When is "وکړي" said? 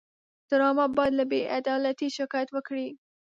2.53-2.87